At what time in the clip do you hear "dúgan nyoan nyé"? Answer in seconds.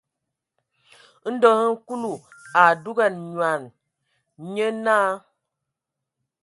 2.83-4.67